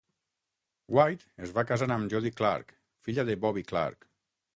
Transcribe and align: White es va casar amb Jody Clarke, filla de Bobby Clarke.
White 0.97 1.27
es 1.47 1.53
va 1.57 1.63
casar 1.71 1.87
amb 1.97 2.13
Jody 2.13 2.31
Clarke, 2.39 2.79
filla 3.09 3.27
de 3.29 3.37
Bobby 3.45 3.65
Clarke. 3.73 4.11